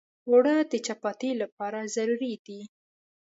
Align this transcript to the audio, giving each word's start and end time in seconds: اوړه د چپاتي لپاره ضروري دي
اوړه 0.29 0.55
د 0.71 0.73
چپاتي 0.85 1.31
لپاره 1.41 1.79
ضروري 1.95 2.33
دي 2.45 2.61